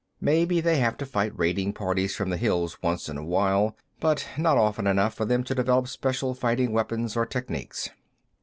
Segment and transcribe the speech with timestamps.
[0.19, 4.25] Maybe they have to fight raiding parties from the hills once in a while, but
[4.35, 7.91] not often enough for them to develop special fighting weapons or techniques."